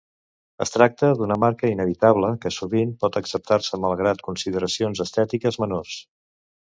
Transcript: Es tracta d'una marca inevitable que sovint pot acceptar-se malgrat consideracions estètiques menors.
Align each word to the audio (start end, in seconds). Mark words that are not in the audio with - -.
Es 0.63 0.71
tracta 0.75 1.09
d'una 1.17 1.35
marca 1.43 1.69
inevitable 1.73 2.31
que 2.45 2.53
sovint 2.57 2.95
pot 3.03 3.21
acceptar-se 3.21 3.81
malgrat 3.85 4.25
consideracions 4.31 5.05
estètiques 5.07 5.61
menors. 5.67 6.01